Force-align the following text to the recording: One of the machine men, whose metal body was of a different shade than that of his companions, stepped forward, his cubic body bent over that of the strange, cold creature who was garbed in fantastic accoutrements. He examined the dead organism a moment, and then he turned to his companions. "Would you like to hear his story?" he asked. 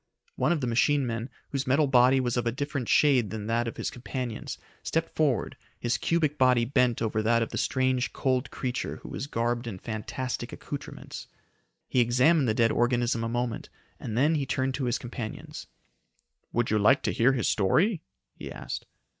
One 0.35 0.51
of 0.51 0.61
the 0.61 0.65
machine 0.65 1.05
men, 1.05 1.29
whose 1.49 1.67
metal 1.67 1.85
body 1.85 2.19
was 2.19 2.35
of 2.35 2.47
a 2.47 2.51
different 2.51 2.89
shade 2.89 3.29
than 3.29 3.45
that 3.45 3.67
of 3.67 3.77
his 3.77 3.91
companions, 3.91 4.57
stepped 4.81 5.15
forward, 5.15 5.55
his 5.79 5.99
cubic 5.99 6.39
body 6.39 6.65
bent 6.65 7.03
over 7.03 7.21
that 7.21 7.43
of 7.43 7.49
the 7.49 7.59
strange, 7.59 8.11
cold 8.11 8.49
creature 8.49 8.95
who 9.03 9.09
was 9.09 9.27
garbed 9.27 9.67
in 9.67 9.77
fantastic 9.77 10.51
accoutrements. 10.51 11.27
He 11.87 11.99
examined 11.99 12.47
the 12.47 12.55
dead 12.55 12.71
organism 12.71 13.23
a 13.23 13.29
moment, 13.29 13.69
and 13.99 14.17
then 14.17 14.33
he 14.33 14.47
turned 14.47 14.73
to 14.73 14.85
his 14.85 14.97
companions. 14.97 15.67
"Would 16.51 16.71
you 16.71 16.79
like 16.79 17.03
to 17.03 17.13
hear 17.13 17.33
his 17.33 17.47
story?" 17.47 18.01
he 18.33 18.51
asked. 18.51 18.87